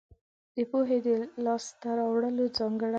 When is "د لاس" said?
1.05-1.65